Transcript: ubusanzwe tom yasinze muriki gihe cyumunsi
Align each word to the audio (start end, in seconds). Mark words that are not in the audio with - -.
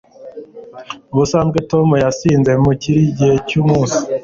ubusanzwe 1.13 1.57
tom 1.71 1.87
yasinze 2.03 2.51
muriki 2.63 2.91
gihe 3.17 3.33
cyumunsi 3.47 3.97